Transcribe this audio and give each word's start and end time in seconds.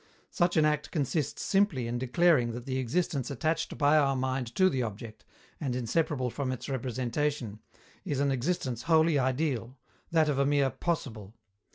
Such 0.31 0.57
an 0.57 0.65
act 0.65 0.89
consists 0.89 1.43
simply 1.43 1.85
in 1.85 1.99
declaring 1.99 2.53
that 2.53 2.65
the 2.65 2.79
existence 2.79 3.29
attached 3.29 3.77
by 3.77 3.97
our 3.97 4.15
mind 4.15 4.55
to 4.55 4.67
the 4.67 4.81
object, 4.81 5.23
and 5.59 5.75
inseparable 5.75 6.31
from 6.31 6.51
its 6.51 6.67
representation, 6.67 7.59
is 8.03 8.19
an 8.19 8.31
existence 8.31 8.81
wholly 8.89 9.19
ideal 9.19 9.77
that 10.09 10.27
of 10.27 10.39
a 10.39 10.43
mere 10.47 10.71
possible. 10.71 11.35